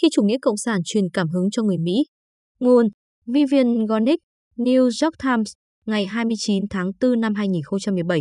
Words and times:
khi 0.00 0.08
chủ 0.12 0.22
nghĩa 0.22 0.38
cộng 0.42 0.56
sản 0.56 0.80
truyền 0.84 1.04
cảm 1.12 1.28
hứng 1.28 1.50
cho 1.50 1.62
người 1.62 1.78
Mỹ. 1.78 2.04
Nguồn 2.60 2.88
Vivian 3.26 3.86
Gornick, 3.86 4.22
New 4.56 4.82
York 4.82 5.14
Times, 5.22 5.52
ngày 5.86 6.06
29 6.06 6.64
tháng 6.70 6.90
4 7.00 7.20
năm 7.20 7.34
2017. 7.34 8.20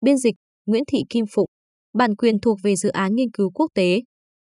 Biên 0.00 0.16
dịch 0.16 0.34
Nguyễn 0.66 0.82
Thị 0.86 0.98
Kim 1.08 1.24
Phụng. 1.34 1.46
Bản 1.94 2.16
quyền 2.16 2.40
thuộc 2.40 2.58
về 2.62 2.76
dự 2.76 2.88
án 2.88 3.14
nghiên 3.14 3.30
cứu 3.30 3.50
quốc 3.50 3.70
tế. 3.74 4.00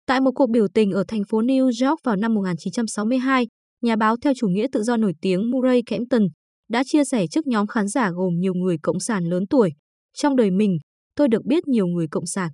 Tại 0.06 0.20
một 0.20 0.30
cuộc 0.34 0.50
biểu 0.50 0.66
tình 0.74 0.92
ở 0.92 1.04
thành 1.08 1.22
phố 1.28 1.42
New 1.42 1.64
York 1.64 2.00
vào 2.04 2.16
năm 2.16 2.34
1962, 2.34 3.46
nhà 3.82 3.96
báo 3.96 4.16
theo 4.16 4.32
chủ 4.36 4.48
nghĩa 4.48 4.66
tự 4.72 4.82
do 4.82 4.96
nổi 4.96 5.12
tiếng 5.20 5.50
Murray 5.50 5.82
Kempton 5.86 6.22
đã 6.68 6.82
chia 6.86 7.04
sẻ 7.04 7.26
trước 7.30 7.46
nhóm 7.46 7.66
khán 7.66 7.88
giả 7.88 8.10
gồm 8.10 8.34
nhiều 8.38 8.54
người 8.54 8.76
cộng 8.82 9.00
sản 9.00 9.24
lớn 9.24 9.46
tuổi. 9.50 9.70
Trong 10.12 10.36
đời 10.36 10.50
mình, 10.50 10.78
tôi 11.14 11.28
được 11.28 11.44
biết 11.44 11.68
nhiều 11.68 11.86
người 11.86 12.06
cộng 12.10 12.26
sản. 12.26 12.50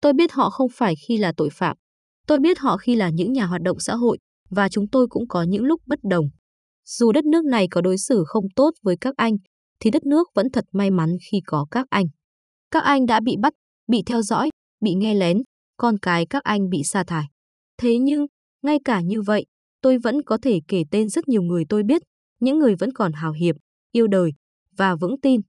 Tôi 0.00 0.12
biết 0.12 0.32
họ 0.32 0.50
không 0.50 0.68
phải 0.74 0.94
khi 1.08 1.16
là 1.16 1.32
tội 1.36 1.48
phạm. 1.52 1.76
Tôi 2.26 2.38
biết 2.38 2.58
họ 2.58 2.76
khi 2.76 2.96
là 2.96 3.10
những 3.10 3.32
nhà 3.32 3.46
hoạt 3.46 3.62
động 3.62 3.80
xã 3.80 3.94
hội 3.94 4.18
và 4.50 4.68
chúng 4.68 4.88
tôi 4.88 5.06
cũng 5.10 5.28
có 5.28 5.42
những 5.42 5.64
lúc 5.64 5.80
bất 5.86 5.98
đồng. 6.02 6.24
Dù 6.84 7.12
đất 7.12 7.24
nước 7.24 7.44
này 7.44 7.68
có 7.70 7.80
đối 7.80 7.98
xử 7.98 8.24
không 8.26 8.44
tốt 8.56 8.70
với 8.82 8.96
các 9.00 9.14
anh, 9.16 9.36
thì 9.80 9.90
đất 9.90 10.06
nước 10.06 10.28
vẫn 10.34 10.46
thật 10.52 10.64
may 10.72 10.90
mắn 10.90 11.16
khi 11.30 11.40
có 11.46 11.66
các 11.70 11.86
anh. 11.90 12.06
Các 12.70 12.84
anh 12.84 13.06
đã 13.06 13.20
bị 13.20 13.36
bắt, 13.42 13.52
bị 13.88 14.02
theo 14.06 14.22
dõi, 14.22 14.50
bị 14.80 14.94
nghe 14.94 15.14
lén, 15.14 15.42
con 15.76 15.98
cái 15.98 16.26
các 16.26 16.42
anh 16.42 16.68
bị 16.68 16.82
sa 16.84 17.04
thải. 17.04 17.24
Thế 17.78 17.98
nhưng, 17.98 18.26
ngay 18.62 18.78
cả 18.84 19.00
như 19.00 19.22
vậy, 19.22 19.46
tôi 19.82 19.98
vẫn 19.98 20.22
có 20.22 20.38
thể 20.42 20.60
kể 20.68 20.82
tên 20.90 21.08
rất 21.08 21.28
nhiều 21.28 21.42
người 21.42 21.64
tôi 21.68 21.82
biết, 21.82 22.02
những 22.40 22.58
người 22.58 22.74
vẫn 22.74 22.92
còn 22.92 23.12
hào 23.12 23.32
hiệp, 23.32 23.56
yêu 23.92 24.06
đời 24.06 24.30
và 24.76 24.94
vững 24.94 25.20
tin. 25.20 25.40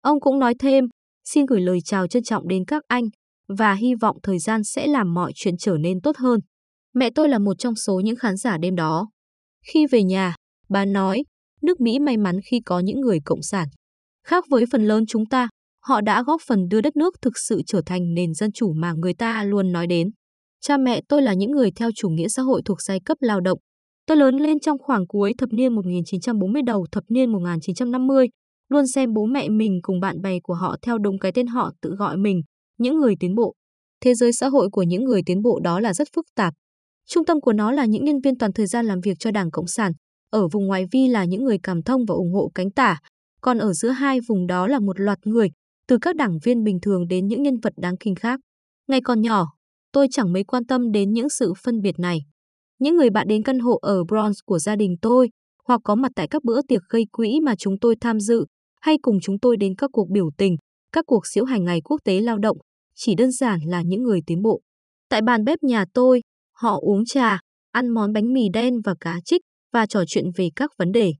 Ông 0.00 0.20
cũng 0.20 0.38
nói 0.38 0.54
thêm, 0.58 0.84
xin 1.24 1.46
gửi 1.46 1.60
lời 1.60 1.78
chào 1.84 2.06
trân 2.06 2.22
trọng 2.22 2.48
đến 2.48 2.64
các 2.64 2.82
anh 2.88 3.04
và 3.48 3.74
hy 3.74 3.94
vọng 3.94 4.16
thời 4.22 4.38
gian 4.38 4.64
sẽ 4.64 4.86
làm 4.86 5.14
mọi 5.14 5.32
chuyện 5.34 5.56
trở 5.56 5.76
nên 5.78 6.00
tốt 6.00 6.16
hơn. 6.16 6.40
Mẹ 6.94 7.10
tôi 7.14 7.28
là 7.28 7.38
một 7.38 7.54
trong 7.58 7.74
số 7.74 8.00
những 8.04 8.16
khán 8.16 8.36
giả 8.36 8.58
đêm 8.58 8.74
đó. 8.76 9.10
Khi 9.66 9.86
về 9.86 10.02
nhà, 10.02 10.34
bà 10.68 10.84
nói, 10.84 11.24
nước 11.62 11.80
Mỹ 11.80 11.98
may 11.98 12.16
mắn 12.16 12.40
khi 12.50 12.60
có 12.64 12.78
những 12.78 13.00
người 13.00 13.18
cộng 13.24 13.42
sản. 13.42 13.68
Khác 14.26 14.44
với 14.50 14.64
phần 14.72 14.84
lớn 14.84 15.04
chúng 15.08 15.26
ta, 15.26 15.48
họ 15.84 16.00
đã 16.00 16.22
góp 16.22 16.40
phần 16.46 16.68
đưa 16.68 16.80
đất 16.80 16.96
nước 16.96 17.14
thực 17.22 17.38
sự 17.38 17.60
trở 17.66 17.82
thành 17.86 18.14
nền 18.14 18.34
dân 18.34 18.52
chủ 18.52 18.72
mà 18.72 18.92
người 18.92 19.14
ta 19.14 19.44
luôn 19.44 19.72
nói 19.72 19.86
đến. 19.86 20.10
Cha 20.60 20.76
mẹ 20.76 21.00
tôi 21.08 21.22
là 21.22 21.34
những 21.34 21.50
người 21.50 21.70
theo 21.76 21.90
chủ 21.96 22.08
nghĩa 22.08 22.28
xã 22.28 22.42
hội 22.42 22.62
thuộc 22.64 22.82
giai 22.82 23.00
cấp 23.04 23.18
lao 23.20 23.40
động. 23.40 23.58
Tôi 24.06 24.16
lớn 24.16 24.36
lên 24.36 24.60
trong 24.60 24.78
khoảng 24.78 25.06
cuối 25.06 25.34
thập 25.38 25.48
niên 25.52 25.74
1940 25.74 26.62
đầu 26.62 26.86
thập 26.92 27.04
niên 27.08 27.32
1950, 27.32 28.28
luôn 28.68 28.86
xem 28.86 29.12
bố 29.14 29.26
mẹ 29.26 29.48
mình 29.48 29.78
cùng 29.82 30.00
bạn 30.00 30.20
bè 30.22 30.38
của 30.42 30.54
họ 30.54 30.76
theo 30.82 30.98
đúng 30.98 31.18
cái 31.18 31.32
tên 31.32 31.46
họ 31.46 31.72
tự 31.80 31.90
gọi 31.98 32.16
mình, 32.16 32.42
những 32.82 33.00
người 33.00 33.14
tiến 33.20 33.34
bộ. 33.34 33.54
Thế 34.00 34.14
giới 34.14 34.32
xã 34.32 34.48
hội 34.48 34.68
của 34.72 34.82
những 34.82 35.04
người 35.04 35.22
tiến 35.26 35.42
bộ 35.42 35.60
đó 35.60 35.80
là 35.80 35.94
rất 35.94 36.08
phức 36.14 36.24
tạp. 36.34 36.54
Trung 37.06 37.24
tâm 37.24 37.40
của 37.40 37.52
nó 37.52 37.72
là 37.72 37.84
những 37.84 38.04
nhân 38.04 38.20
viên 38.24 38.38
toàn 38.38 38.52
thời 38.52 38.66
gian 38.66 38.86
làm 38.86 39.00
việc 39.00 39.18
cho 39.18 39.30
Đảng 39.30 39.50
Cộng 39.50 39.66
sản, 39.66 39.92
ở 40.30 40.48
vùng 40.48 40.66
ngoại 40.66 40.84
vi 40.92 41.08
là 41.08 41.24
những 41.24 41.44
người 41.44 41.58
cảm 41.62 41.82
thông 41.82 42.04
và 42.08 42.14
ủng 42.14 42.32
hộ 42.32 42.50
cánh 42.54 42.70
tả, 42.70 42.98
còn 43.40 43.58
ở 43.58 43.72
giữa 43.72 43.88
hai 43.88 44.18
vùng 44.28 44.46
đó 44.46 44.66
là 44.66 44.78
một 44.78 45.00
loạt 45.00 45.18
người, 45.24 45.50
từ 45.88 45.98
các 46.00 46.16
đảng 46.16 46.38
viên 46.44 46.64
bình 46.64 46.78
thường 46.82 47.08
đến 47.08 47.26
những 47.26 47.42
nhân 47.42 47.60
vật 47.62 47.72
đáng 47.76 47.96
kinh 48.00 48.14
khác. 48.14 48.40
Ngày 48.88 49.00
còn 49.04 49.20
nhỏ, 49.20 49.46
tôi 49.92 50.06
chẳng 50.10 50.32
mấy 50.32 50.44
quan 50.44 50.66
tâm 50.66 50.92
đến 50.92 51.12
những 51.12 51.28
sự 51.28 51.52
phân 51.64 51.80
biệt 51.80 51.98
này. 51.98 52.18
Những 52.78 52.96
người 52.96 53.10
bạn 53.10 53.28
đến 53.28 53.42
căn 53.42 53.58
hộ 53.58 53.78
ở 53.82 54.04
Bronx 54.04 54.36
của 54.46 54.58
gia 54.58 54.76
đình 54.76 54.94
tôi, 55.02 55.30
hoặc 55.68 55.80
có 55.84 55.94
mặt 55.94 56.12
tại 56.16 56.28
các 56.28 56.44
bữa 56.44 56.60
tiệc 56.68 56.82
gây 56.88 57.06
quỹ 57.12 57.40
mà 57.40 57.54
chúng 57.58 57.78
tôi 57.78 57.96
tham 58.00 58.20
dự, 58.20 58.44
hay 58.80 58.96
cùng 59.02 59.18
chúng 59.22 59.38
tôi 59.38 59.56
đến 59.56 59.74
các 59.78 59.90
cuộc 59.92 60.10
biểu 60.10 60.30
tình, 60.38 60.56
các 60.92 61.04
cuộc 61.06 61.26
diễu 61.26 61.44
hành 61.44 61.64
ngày 61.64 61.80
quốc 61.84 62.00
tế 62.04 62.20
lao 62.20 62.38
động, 62.38 62.56
chỉ 62.94 63.14
đơn 63.14 63.30
giản 63.30 63.60
là 63.66 63.82
những 63.82 64.02
người 64.02 64.20
tiến 64.26 64.42
bộ. 64.42 64.60
Tại 65.08 65.22
bàn 65.22 65.44
bếp 65.44 65.62
nhà 65.62 65.84
tôi, 65.94 66.22
họ 66.52 66.78
uống 66.82 67.04
trà, 67.04 67.40
ăn 67.72 67.88
món 67.88 68.12
bánh 68.12 68.32
mì 68.32 68.48
đen 68.52 68.80
và 68.84 68.94
cá 69.00 69.20
trích 69.24 69.40
và 69.72 69.86
trò 69.86 70.04
chuyện 70.06 70.24
về 70.36 70.48
các 70.56 70.70
vấn 70.78 70.92
đề. 70.92 71.12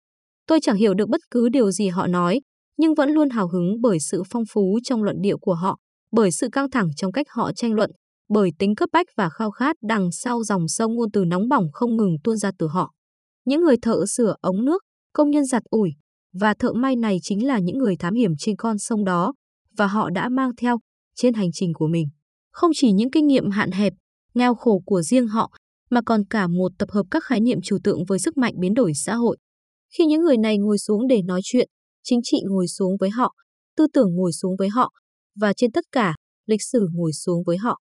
Tôi 0.47 0.61
chẳng 0.61 0.77
hiểu 0.77 0.95
được 0.95 1.09
bất 1.09 1.21
cứ 1.31 1.49
điều 1.49 1.71
gì 1.71 1.89
họ 1.89 2.07
nói, 2.07 2.41
nhưng 2.77 2.95
vẫn 2.95 3.11
luôn 3.11 3.31
hào 3.31 3.49
hứng 3.49 3.81
bởi 3.81 4.01
sự 4.01 4.23
phong 4.31 4.45
phú 4.53 4.79
trong 4.85 5.03
luận 5.03 5.17
điệu 5.21 5.39
của 5.39 5.55
họ, 5.55 5.79
bởi 6.13 6.31
sự 6.31 6.49
căng 6.53 6.71
thẳng 6.71 6.89
trong 6.97 7.13
cách 7.13 7.27
họ 7.31 7.53
tranh 7.53 7.75
luận, 7.75 7.91
bởi 8.29 8.51
tính 8.59 8.75
cấp 8.75 8.89
bách 8.93 9.07
và 9.17 9.29
khao 9.29 9.51
khát 9.51 9.77
đằng 9.83 10.13
sau 10.13 10.43
dòng 10.43 10.69
sông 10.69 10.95
ngôn 10.95 11.11
từ 11.11 11.25
nóng 11.25 11.49
bỏng 11.49 11.65
không 11.73 11.97
ngừng 11.97 12.17
tuôn 12.25 12.37
ra 12.37 12.51
từ 12.59 12.67
họ. 12.67 12.93
Những 13.45 13.61
người 13.61 13.77
thợ 13.83 14.07
sửa 14.07 14.35
ống 14.41 14.65
nước, 14.65 14.83
công 15.13 15.31
nhân 15.31 15.45
giặt 15.45 15.63
ủi 15.71 15.91
và 16.41 16.55
thợ 16.55 16.73
may 16.73 16.97
này 16.97 17.19
chính 17.23 17.47
là 17.47 17.59
những 17.59 17.79
người 17.79 17.97
thám 17.97 18.15
hiểm 18.15 18.33
trên 18.39 18.57
con 18.57 18.79
sông 18.79 19.05
đó 19.05 19.33
và 19.77 19.87
họ 19.87 20.11
đã 20.11 20.29
mang 20.29 20.51
theo 20.57 20.79
trên 21.15 21.35
hành 21.35 21.51
trình 21.53 21.73
của 21.75 21.87
mình 21.87 22.09
không 22.53 22.71
chỉ 22.75 22.93
những 22.93 23.11
kinh 23.11 23.27
nghiệm 23.27 23.51
hạn 23.51 23.71
hẹp, 23.71 23.93
nghèo 24.35 24.55
khổ 24.55 24.83
của 24.87 25.03
riêng 25.03 25.27
họ 25.29 25.51
mà 25.91 26.01
còn 26.07 26.25
cả 26.31 26.47
một 26.47 26.73
tập 26.79 26.89
hợp 26.91 27.07
các 27.11 27.25
khái 27.25 27.41
niệm 27.41 27.59
trừu 27.63 27.79
tượng 27.85 28.05
với 28.09 28.19
sức 28.19 28.37
mạnh 28.37 28.55
biến 28.59 28.75
đổi 28.75 28.93
xã 28.95 29.15
hội. 29.15 29.37
Khi 29.99 30.07
những 30.07 30.23
người 30.23 30.37
này 30.37 30.59
ngồi 30.59 30.79
xuống 30.79 31.07
để 31.07 31.23
nói 31.23 31.41
chuyện, 31.45 31.69
chính 32.03 32.21
trị 32.23 32.37
ngồi 32.45 32.69
xuống 32.69 32.97
với 33.01 33.11
họ, 33.11 33.35
tư 33.77 33.87
tưởng 33.93 34.15
ngồi 34.15 34.33
xuống 34.33 34.57
với 34.59 34.69
họ, 34.69 34.93
và 35.41 35.53
trên 35.53 35.73
tất 35.73 35.85
cả, 35.93 36.15
lịch 36.47 36.63
sử 36.63 36.89
ngồi 36.93 37.13
xuống 37.13 37.43
với 37.47 37.57
họ. 37.57 37.81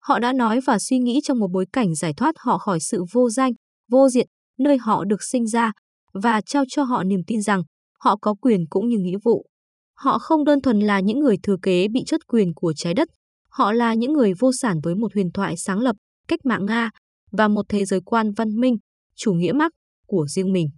Họ 0.00 0.18
đã 0.18 0.32
nói 0.32 0.60
và 0.66 0.78
suy 0.78 0.98
nghĩ 0.98 1.20
trong 1.24 1.38
một 1.38 1.48
bối 1.52 1.66
cảnh 1.72 1.94
giải 1.94 2.12
thoát 2.16 2.34
họ 2.38 2.58
khỏi 2.58 2.80
sự 2.80 3.04
vô 3.12 3.30
danh, 3.30 3.52
vô 3.90 4.08
diện, 4.08 4.26
nơi 4.58 4.78
họ 4.78 5.04
được 5.04 5.22
sinh 5.22 5.46
ra, 5.46 5.72
và 6.14 6.40
trao 6.40 6.64
cho 6.68 6.82
họ 6.82 7.02
niềm 7.02 7.20
tin 7.26 7.42
rằng 7.42 7.62
họ 8.00 8.16
có 8.16 8.34
quyền 8.34 8.64
cũng 8.70 8.88
như 8.88 8.96
nghĩa 8.98 9.18
vụ. 9.24 9.46
Họ 9.94 10.18
không 10.18 10.44
đơn 10.44 10.60
thuần 10.60 10.80
là 10.80 11.00
những 11.00 11.20
người 11.20 11.36
thừa 11.42 11.56
kế 11.62 11.88
bị 11.88 12.02
chất 12.06 12.20
quyền 12.26 12.54
của 12.54 12.72
trái 12.76 12.94
đất, 12.94 13.08
họ 13.48 13.72
là 13.72 13.94
những 13.94 14.12
người 14.12 14.32
vô 14.38 14.50
sản 14.52 14.80
với 14.82 14.94
một 14.94 15.14
huyền 15.14 15.30
thoại 15.34 15.56
sáng 15.56 15.80
lập, 15.80 15.96
cách 16.28 16.46
mạng 16.46 16.66
Nga 16.66 16.90
và 17.32 17.48
một 17.48 17.66
thế 17.68 17.84
giới 17.84 18.00
quan 18.04 18.32
văn 18.32 18.60
minh, 18.60 18.76
chủ 19.16 19.32
nghĩa 19.32 19.52
Marx 19.52 19.72
của 20.06 20.26
riêng 20.28 20.52
mình. 20.52 20.68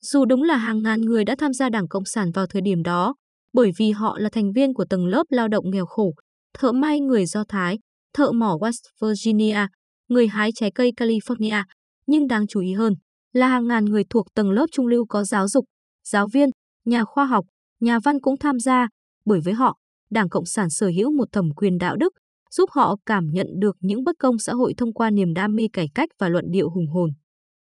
Dù 0.00 0.24
đúng 0.24 0.42
là 0.42 0.56
hàng 0.56 0.82
ngàn 0.82 1.00
người 1.00 1.24
đã 1.24 1.34
tham 1.38 1.52
gia 1.52 1.68
Đảng 1.68 1.88
Cộng 1.88 2.04
sản 2.04 2.30
vào 2.30 2.46
thời 2.46 2.62
điểm 2.62 2.82
đó, 2.82 3.14
bởi 3.52 3.70
vì 3.78 3.90
họ 3.90 4.18
là 4.18 4.28
thành 4.32 4.52
viên 4.52 4.74
của 4.74 4.84
tầng 4.84 5.06
lớp 5.06 5.24
lao 5.30 5.48
động 5.48 5.70
nghèo 5.70 5.86
khổ, 5.86 6.14
thợ 6.54 6.72
may 6.72 7.00
người 7.00 7.26
Do 7.26 7.44
Thái, 7.48 7.78
thợ 8.14 8.32
mỏ 8.32 8.56
West 8.60 8.82
Virginia, 9.00 9.66
người 10.08 10.28
hái 10.28 10.50
trái 10.54 10.70
cây 10.74 10.92
California, 10.96 11.64
nhưng 12.06 12.26
đáng 12.26 12.46
chú 12.46 12.60
ý 12.60 12.72
hơn 12.72 12.94
là 13.32 13.48
hàng 13.48 13.66
ngàn 13.66 13.84
người 13.84 14.04
thuộc 14.10 14.26
tầng 14.34 14.50
lớp 14.50 14.66
trung 14.72 14.86
lưu 14.86 15.06
có 15.08 15.24
giáo 15.24 15.48
dục, 15.48 15.64
giáo 16.04 16.26
viên, 16.32 16.50
nhà 16.84 17.04
khoa 17.04 17.24
học, 17.24 17.44
nhà 17.82 17.98
văn 17.98 18.20
cũng 18.20 18.36
tham 18.36 18.58
gia, 18.58 18.88
bởi 19.24 19.40
với 19.40 19.54
họ, 19.54 19.78
Đảng 20.10 20.28
Cộng 20.28 20.46
sản 20.46 20.70
sở 20.70 20.86
hữu 20.86 21.12
một 21.12 21.32
thẩm 21.32 21.50
quyền 21.56 21.78
đạo 21.78 21.96
đức, 21.96 22.12
giúp 22.50 22.70
họ 22.72 22.96
cảm 23.06 23.26
nhận 23.32 23.46
được 23.58 23.76
những 23.80 24.04
bất 24.04 24.18
công 24.18 24.38
xã 24.38 24.52
hội 24.52 24.74
thông 24.76 24.92
qua 24.92 25.10
niềm 25.10 25.34
đam 25.34 25.54
mê 25.54 25.68
cải 25.72 25.86
cách 25.94 26.08
và 26.18 26.28
luận 26.28 26.44
điệu 26.50 26.70
hùng 26.70 26.86
hồn. 26.86 27.10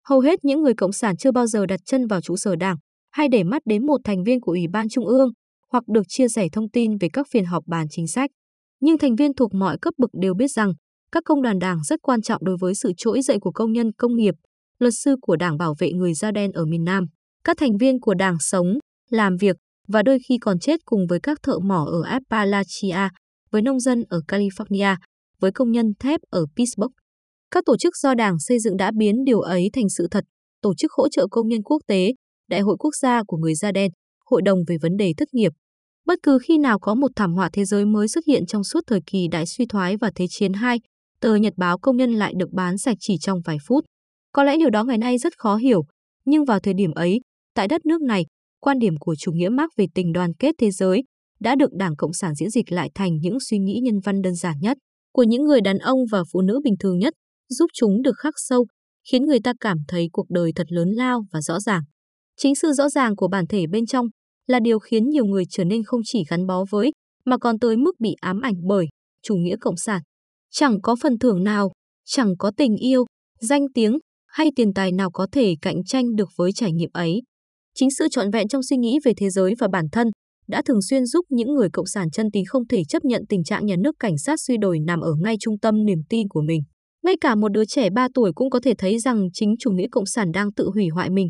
Hầu 0.07 0.19
hết 0.19 0.45
những 0.45 0.61
người 0.61 0.73
cộng 0.73 0.91
sản 0.91 1.17
chưa 1.17 1.31
bao 1.31 1.47
giờ 1.47 1.65
đặt 1.65 1.79
chân 1.85 2.07
vào 2.07 2.21
trụ 2.21 2.37
sở 2.37 2.55
đảng 2.55 2.77
hay 3.11 3.27
để 3.27 3.43
mắt 3.43 3.61
đến 3.65 3.85
một 3.85 4.01
thành 4.03 4.23
viên 4.23 4.41
của 4.41 4.51
Ủy 4.51 4.67
ban 4.67 4.89
Trung 4.89 5.05
ương 5.05 5.29
hoặc 5.71 5.83
được 5.87 6.03
chia 6.07 6.27
sẻ 6.27 6.47
thông 6.51 6.69
tin 6.69 6.97
về 6.97 7.07
các 7.13 7.27
phiên 7.31 7.45
họp 7.45 7.63
bàn 7.67 7.87
chính 7.89 8.07
sách. 8.07 8.29
Nhưng 8.79 8.97
thành 8.97 9.15
viên 9.15 9.33
thuộc 9.33 9.53
mọi 9.53 9.77
cấp 9.81 9.93
bậc 9.97 10.09
đều 10.21 10.33
biết 10.33 10.51
rằng 10.51 10.73
các 11.11 11.23
công 11.25 11.41
đoàn 11.41 11.59
đảng 11.59 11.83
rất 11.83 12.01
quan 12.01 12.21
trọng 12.21 12.45
đối 12.45 12.57
với 12.59 12.75
sự 12.75 12.91
trỗi 12.97 13.21
dậy 13.21 13.37
của 13.41 13.51
công 13.51 13.71
nhân 13.71 13.91
công 13.97 14.15
nghiệp, 14.15 14.35
luật 14.79 14.93
sư 14.97 15.15
của 15.21 15.35
đảng 15.35 15.57
bảo 15.57 15.75
vệ 15.79 15.91
người 15.91 16.13
da 16.13 16.31
đen 16.31 16.51
ở 16.51 16.65
miền 16.65 16.83
Nam. 16.83 17.05
Các 17.43 17.57
thành 17.57 17.77
viên 17.77 17.99
của 17.99 18.13
đảng 18.13 18.37
sống, 18.39 18.77
làm 19.09 19.37
việc 19.37 19.55
và 19.87 20.03
đôi 20.03 20.17
khi 20.29 20.37
còn 20.41 20.59
chết 20.59 20.85
cùng 20.85 21.07
với 21.09 21.19
các 21.23 21.43
thợ 21.43 21.59
mỏ 21.59 21.85
ở 21.85 22.01
Appalachia, 22.03 23.09
với 23.51 23.61
nông 23.61 23.79
dân 23.79 24.03
ở 24.09 24.21
California, 24.27 24.95
với 25.39 25.51
công 25.51 25.71
nhân 25.71 25.85
thép 25.99 26.19
ở 26.29 26.45
Pittsburgh. 26.55 26.93
Các 27.51 27.63
tổ 27.65 27.77
chức 27.77 27.95
do 27.95 28.13
Đảng 28.13 28.39
xây 28.39 28.59
dựng 28.59 28.77
đã 28.77 28.91
biến 28.97 29.15
điều 29.25 29.39
ấy 29.39 29.69
thành 29.73 29.89
sự 29.89 30.07
thật, 30.11 30.23
tổ 30.61 30.73
chức 30.75 30.91
hỗ 30.91 31.09
trợ 31.09 31.27
công 31.31 31.47
nhân 31.47 31.63
quốc 31.63 31.81
tế, 31.87 32.13
Đại 32.49 32.59
hội 32.59 32.75
quốc 32.79 32.95
gia 32.95 33.23
của 33.23 33.37
người 33.37 33.55
da 33.55 33.71
đen, 33.71 33.91
Hội 34.25 34.41
đồng 34.41 34.59
về 34.67 34.77
vấn 34.81 34.97
đề 34.97 35.13
thất 35.17 35.33
nghiệp. 35.33 35.51
Bất 36.05 36.19
cứ 36.23 36.39
khi 36.43 36.57
nào 36.57 36.79
có 36.79 36.95
một 36.95 37.11
thảm 37.15 37.33
họa 37.33 37.49
thế 37.53 37.65
giới 37.65 37.85
mới 37.85 38.07
xuất 38.07 38.25
hiện 38.27 38.45
trong 38.45 38.63
suốt 38.63 38.81
thời 38.87 39.01
kỳ 39.05 39.27
đại 39.31 39.45
suy 39.45 39.65
thoái 39.65 39.97
và 39.97 40.11
Thế 40.15 40.25
chiến 40.29 40.51
II, 40.53 40.79
tờ 41.21 41.35
Nhật 41.35 41.53
báo 41.57 41.77
Công 41.77 41.97
nhân 41.97 42.13
lại 42.13 42.33
được 42.37 42.49
bán 42.51 42.77
sạch 42.77 42.97
chỉ 42.99 43.17
trong 43.21 43.41
vài 43.45 43.57
phút. 43.67 43.85
Có 44.31 44.43
lẽ 44.43 44.57
điều 44.57 44.69
đó 44.69 44.83
ngày 44.83 44.97
nay 44.97 45.17
rất 45.17 45.37
khó 45.37 45.55
hiểu, 45.55 45.83
nhưng 46.25 46.45
vào 46.45 46.59
thời 46.59 46.73
điểm 46.73 46.91
ấy, 46.93 47.19
tại 47.53 47.67
đất 47.67 47.85
nước 47.85 48.01
này, 48.01 48.25
quan 48.59 48.79
điểm 48.79 48.93
của 48.99 49.15
chủ 49.15 49.31
nghĩa 49.31 49.49
Marx 49.49 49.69
về 49.77 49.85
tình 49.95 50.11
đoàn 50.13 50.33
kết 50.33 50.55
thế 50.57 50.71
giới 50.71 51.03
đã 51.39 51.55
được 51.55 51.73
Đảng 51.73 51.95
Cộng 51.95 52.13
sản 52.13 52.35
diễn 52.35 52.49
dịch 52.49 52.71
lại 52.71 52.91
thành 52.95 53.17
những 53.21 53.37
suy 53.39 53.59
nghĩ 53.59 53.79
nhân 53.83 53.99
văn 54.03 54.21
đơn 54.21 54.35
giản 54.35 54.55
nhất 54.61 54.77
của 55.13 55.23
những 55.23 55.43
người 55.43 55.61
đàn 55.61 55.77
ông 55.77 55.99
và 56.11 56.23
phụ 56.33 56.41
nữ 56.41 56.59
bình 56.63 56.73
thường 56.79 56.97
nhất, 56.97 57.13
giúp 57.49 57.65
chúng 57.73 58.01
được 58.01 58.17
khắc 58.17 58.33
sâu, 58.37 58.65
khiến 59.11 59.25
người 59.25 59.39
ta 59.39 59.53
cảm 59.59 59.77
thấy 59.87 60.09
cuộc 60.11 60.29
đời 60.29 60.51
thật 60.55 60.67
lớn 60.69 60.89
lao 60.89 61.25
và 61.31 61.41
rõ 61.41 61.59
ràng. 61.59 61.81
Chính 62.37 62.55
sự 62.55 62.71
rõ 62.71 62.89
ràng 62.89 63.15
của 63.15 63.27
bản 63.27 63.47
thể 63.47 63.67
bên 63.67 63.85
trong 63.85 64.05
là 64.47 64.59
điều 64.59 64.79
khiến 64.79 65.09
nhiều 65.09 65.25
người 65.25 65.43
trở 65.49 65.63
nên 65.63 65.83
không 65.83 66.01
chỉ 66.05 66.23
gắn 66.29 66.47
bó 66.47 66.65
với, 66.69 66.91
mà 67.25 67.37
còn 67.37 67.59
tới 67.59 67.77
mức 67.77 67.99
bị 67.99 68.15
ám 68.21 68.41
ảnh 68.41 68.55
bởi 68.67 68.87
chủ 69.23 69.35
nghĩa 69.35 69.55
cộng 69.61 69.77
sản. 69.77 70.01
Chẳng 70.51 70.81
có 70.81 70.95
phần 71.01 71.19
thưởng 71.19 71.43
nào, 71.43 71.71
chẳng 72.05 72.33
có 72.39 72.51
tình 72.57 72.75
yêu, 72.75 73.05
danh 73.41 73.65
tiếng 73.73 73.97
hay 74.27 74.49
tiền 74.55 74.73
tài 74.73 74.91
nào 74.91 75.11
có 75.11 75.27
thể 75.31 75.55
cạnh 75.61 75.83
tranh 75.83 76.15
được 76.15 76.29
với 76.35 76.51
trải 76.51 76.71
nghiệm 76.71 76.89
ấy. 76.93 77.21
Chính 77.79 77.91
sự 77.91 78.07
trọn 78.11 78.31
vẹn 78.31 78.47
trong 78.47 78.63
suy 78.63 78.77
nghĩ 78.77 78.99
về 79.03 79.11
thế 79.17 79.29
giới 79.29 79.53
và 79.59 79.67
bản 79.71 79.85
thân 79.91 80.07
đã 80.47 80.61
thường 80.65 80.81
xuyên 80.81 81.05
giúp 81.05 81.25
những 81.29 81.53
người 81.53 81.69
cộng 81.73 81.85
sản 81.85 82.11
chân 82.11 82.31
tí 82.33 82.39
không 82.47 82.67
thể 82.67 82.83
chấp 82.89 83.05
nhận 83.05 83.21
tình 83.29 83.43
trạng 83.43 83.65
nhà 83.65 83.75
nước 83.79 83.95
cảnh 83.99 84.17
sát 84.17 84.39
suy 84.39 84.57
đồi 84.57 84.79
nằm 84.79 84.99
ở 84.99 85.11
ngay 85.21 85.35
trung 85.39 85.59
tâm 85.59 85.85
niềm 85.85 85.99
tin 86.09 86.27
của 86.27 86.41
mình. 86.41 86.61
Ngay 87.05 87.15
cả 87.21 87.35
một 87.35 87.49
đứa 87.49 87.65
trẻ 87.65 87.89
3 87.89 88.07
tuổi 88.13 88.31
cũng 88.35 88.49
có 88.49 88.59
thể 88.63 88.73
thấy 88.77 88.99
rằng 88.99 89.27
chính 89.33 89.55
chủ 89.59 89.71
nghĩa 89.71 89.87
cộng 89.91 90.05
sản 90.05 90.31
đang 90.31 90.53
tự 90.53 90.69
hủy 90.73 90.87
hoại 90.87 91.09
mình. 91.09 91.29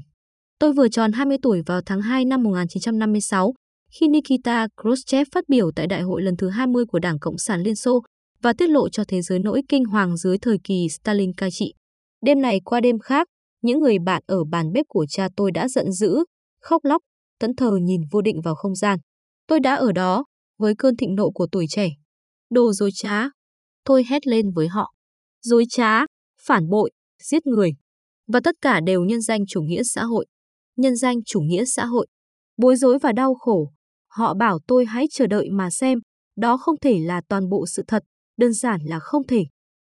Tôi 0.60 0.74
vừa 0.74 0.90
tròn 0.90 1.12
20 1.12 1.38
tuổi 1.42 1.62
vào 1.66 1.82
tháng 1.86 2.02
2 2.02 2.26
năm 2.26 2.44
1956, 2.44 3.54
khi 4.00 4.08
Nikita 4.08 4.68
Khrushchev 4.78 5.28
phát 5.34 5.44
biểu 5.48 5.72
tại 5.76 5.88
đại 5.88 6.02
hội 6.02 6.22
lần 6.22 6.38
thứ 6.38 6.50
20 6.50 6.86
của 6.86 7.00
Đảng 7.00 7.20
Cộng 7.20 7.38
sản 7.38 7.62
Liên 7.62 7.76
Xô 7.76 8.02
và 8.42 8.54
tiết 8.54 8.70
lộ 8.70 8.90
cho 8.90 9.04
thế 9.08 9.22
giới 9.22 9.40
nỗi 9.40 9.62
kinh 9.70 9.86
hoàng 9.86 10.18
dưới 10.18 10.38
thời 10.38 10.58
kỳ 10.64 10.88
Stalin 10.90 11.34
cai 11.34 11.50
trị. 11.52 11.74
Đêm 12.26 12.42
này 12.42 12.60
qua 12.66 12.80
đêm 12.82 13.00
khác, 13.00 13.28
những 13.64 13.80
người 13.80 14.00
bạn 14.00 14.24
ở 14.28 14.44
bàn 14.44 14.72
bếp 14.74 14.86
của 14.90 15.06
cha 15.10 15.30
tôi 15.36 15.52
đã 15.52 15.68
giận 15.68 15.92
dữ, 15.92 16.24
khóc 16.68 16.86
lóc, 16.86 17.02
tấn 17.40 17.56
thờ 17.56 17.72
nhìn 17.82 18.02
vô 18.12 18.22
định 18.22 18.42
vào 18.42 18.56
không 18.56 18.76
gian. 18.76 19.00
Tôi 19.48 19.60
đã 19.60 19.76
ở 19.76 19.92
đó, 19.92 20.26
với 20.58 20.74
cơn 20.78 20.98
thịnh 20.98 21.16
nộ 21.16 21.32
của 21.32 21.48
tuổi 21.52 21.66
trẻ. 21.70 21.90
Đồ 22.50 22.74
dối 22.74 22.90
trá. 22.94 23.24
Tôi 23.84 24.04
hét 24.10 24.28
lên 24.28 24.52
với 24.52 24.68
họ. 24.68 24.94
Dối 25.42 25.66
trá, 25.70 26.00
phản 26.42 26.70
bội, 26.70 26.92
giết 27.24 27.46
người. 27.46 27.72
Và 28.28 28.40
tất 28.44 28.56
cả 28.62 28.80
đều 28.80 29.04
nhân 29.04 29.22
danh 29.22 29.46
chủ 29.48 29.62
nghĩa 29.62 29.84
xã 29.84 30.04
hội. 30.04 30.26
Nhân 30.76 30.96
danh 30.96 31.24
chủ 31.26 31.40
nghĩa 31.42 31.66
xã 31.66 31.86
hội. 31.86 32.08
Bối 32.58 32.76
rối 32.76 33.00
và 33.00 33.12
đau 33.12 33.36
khổ. 33.36 33.72
Họ 34.08 34.34
bảo 34.34 34.60
tôi 34.68 34.86
hãy 34.86 35.06
chờ 35.12 35.28
đợi 35.28 35.50
mà 35.52 35.70
xem. 35.70 36.00
Đó 36.36 36.58
không 36.58 36.76
thể 36.82 37.00
là 37.00 37.22
toàn 37.30 37.50
bộ 37.50 37.66
sự 37.68 37.84
thật. 37.88 38.04
Đơn 38.38 38.54
giản 38.54 38.82
là 38.84 39.00
không 39.00 39.28
thể. 39.28 39.46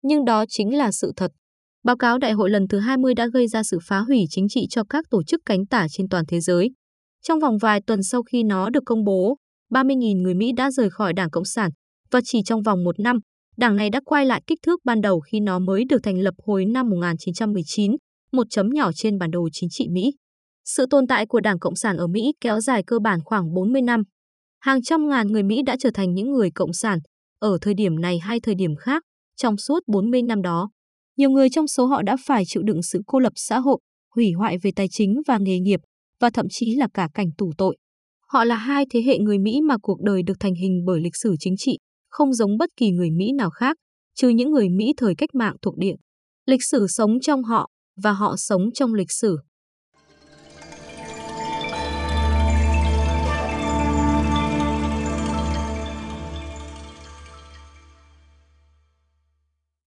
Nhưng 0.02 0.26
đó 0.26 0.46
chính 0.50 0.78
là 0.78 0.92
sự 0.92 1.14
thật. 1.16 1.32
Báo 1.84 1.98
cáo 1.98 2.18
đại 2.18 2.32
hội 2.32 2.50
lần 2.50 2.68
thứ 2.68 2.80
20 2.80 3.14
đã 3.14 3.28
gây 3.34 3.48
ra 3.48 3.64
sự 3.64 3.80
phá 3.84 4.00
hủy 4.00 4.26
chính 4.30 4.50
trị 4.50 4.68
cho 4.70 4.84
các 4.90 5.06
tổ 5.10 5.24
chức 5.24 5.42
cánh 5.46 5.66
tả 5.66 5.88
trên 5.92 6.10
toàn 6.10 6.26
thế 6.28 6.40
giới. 6.40 6.72
Trong 7.22 7.40
vòng 7.40 7.58
vài 7.58 7.82
tuần 7.88 8.04
sau 8.04 8.24
khi 8.24 8.44
nó 8.44 8.70
được 8.70 8.84
công 8.86 9.04
bố, 9.04 9.38
30.000 9.72 10.22
người 10.22 10.34
Mỹ 10.34 10.52
đã 10.58 10.72
rời 10.72 10.90
khỏi 10.90 11.14
Đảng 11.14 11.30
Cộng 11.30 11.46
sản 11.46 11.72
và 12.12 12.22
chỉ 12.24 12.42
trong 12.46 12.62
vòng 12.62 12.84
một 12.84 13.00
năm, 13.00 13.20
đảng 13.58 13.76
này 13.76 13.90
đã 13.90 14.02
quay 14.06 14.26
lại 14.26 14.42
kích 14.48 14.60
thước 14.66 14.80
ban 14.84 15.02
đầu 15.02 15.20
khi 15.20 15.40
nó 15.40 15.60
mới 15.60 15.86
được 15.90 16.04
thành 16.04 16.20
lập 16.20 16.34
hồi 16.46 16.66
năm 16.66 16.90
1919, 16.90 17.92
một 18.32 18.48
chấm 18.50 18.70
nhỏ 18.70 18.92
trên 18.96 19.18
bản 19.18 19.32
đồ 19.32 19.50
chính 19.52 19.70
trị 19.72 19.88
Mỹ. 19.92 20.12
Sự 20.66 20.86
tồn 20.90 21.08
tại 21.08 21.26
của 21.26 21.40
Đảng 21.40 21.60
Cộng 21.60 21.76
sản 21.76 21.98
ở 21.98 22.08
Mỹ 22.08 22.34
kéo 22.42 22.62
dài 22.62 22.84
cơ 22.88 23.00
bản 23.00 23.20
khoảng 23.26 23.54
40 23.54 23.82
năm. 23.82 24.04
Hàng 24.60 24.82
trăm 24.82 25.10
ngàn 25.10 25.28
người 25.28 25.44
Mỹ 25.44 25.62
đã 25.66 25.76
trở 25.80 25.90
thành 25.94 26.14
những 26.14 26.32
người 26.32 26.52
Cộng 26.52 26.74
sản, 26.74 27.00
ở 27.40 27.58
thời 27.62 27.74
điểm 27.74 28.02
này 28.02 28.20
hay 28.20 28.40
thời 28.40 28.56
điểm 28.56 28.76
khác, 28.76 29.04
trong 29.38 29.58
suốt 29.58 29.80
40 29.88 30.22
năm 30.22 30.42
đó. 30.42 30.70
Nhiều 31.18 31.30
người 31.30 31.50
trong 31.50 31.68
số 31.68 31.86
họ 31.86 32.02
đã 32.02 32.18
phải 32.26 32.44
chịu 32.48 32.64
đựng 32.64 32.84
sự 32.84 33.02
cô 33.06 33.20
lập 33.20 33.34
xã 33.36 33.60
hội, 33.60 33.80
hủy 34.16 34.32
hoại 34.32 34.58
về 34.58 34.72
tài 34.76 34.88
chính 34.92 35.22
và 35.28 35.38
nghề 35.38 35.60
nghiệp, 35.60 35.80
và 36.20 36.30
thậm 36.30 36.46
chí 36.50 36.76
là 36.76 36.88
cả 36.94 37.10
cảnh 37.14 37.28
tù 37.38 37.52
tội. 37.58 37.78
Họ 38.28 38.44
là 38.44 38.56
hai 38.56 38.86
thế 38.90 39.02
hệ 39.02 39.18
người 39.18 39.40
Mỹ 39.40 39.62
mà 39.62 39.78
cuộc 39.82 40.02
đời 40.02 40.24
được 40.24 40.40
thành 40.40 40.56
hình 40.56 40.84
bởi 40.86 41.02
lịch 41.02 41.16
sử 41.16 41.36
chính 41.40 41.56
trị, 41.58 41.78
không 42.10 42.34
giống 42.34 42.58
bất 42.58 42.70
kỳ 42.78 42.92
người 42.92 43.12
Mỹ 43.12 43.32
nào 43.32 43.50
khác, 43.50 43.78
trừ 44.16 44.30
những 44.30 44.52
người 44.52 44.70
Mỹ 44.70 44.94
thời 44.98 45.16
cách 45.16 45.36
mạng 45.36 45.56
thuộc 45.62 45.78
địa. 45.78 45.96
Lịch 46.46 46.64
sử 46.64 46.88
sống 46.88 47.20
trong 47.20 47.44
họ, 47.44 47.70
và 48.04 48.12
họ 48.12 48.36
sống 48.38 48.62
trong 48.74 48.94
lịch 48.94 49.12
sử. 49.12 49.38